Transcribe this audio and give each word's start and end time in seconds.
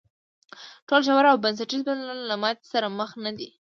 ټول 0.87 0.99
ژور 1.07 1.25
او 1.31 1.37
بنسټیز 1.43 1.81
بدلونونه 1.85 2.23
له 2.31 2.35
ماتې 2.41 2.65
سره 2.73 2.87
مخ 2.97 3.09
نه 3.25 3.31
دي. 3.37 3.49